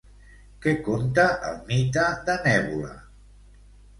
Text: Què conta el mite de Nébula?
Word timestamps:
Què 0.61 0.71
conta 0.87 1.25
el 1.49 1.59
mite 1.67 2.07
de 2.31 2.37
Nébula? 2.47 2.93